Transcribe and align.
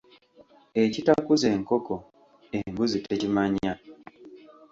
Ekitakuza 0.83 1.47
enkoko, 1.55 1.95
embuzi 2.57 2.97
tekimanya. 3.07 3.73